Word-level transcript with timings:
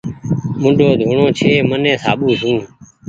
موڍو 0.61 0.89
ڌوڻو 1.01 1.25
ڇي 1.37 1.51
مني 1.69 1.93
صآبو 2.03 2.27
سون 2.39 2.57